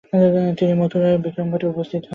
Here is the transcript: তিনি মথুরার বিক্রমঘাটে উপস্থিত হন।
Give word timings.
তিনি 0.57 0.73
মথুরার 0.81 1.21
বিক্রমঘাটে 1.23 1.65
উপস্থিত 1.67 2.01
হন। 2.01 2.09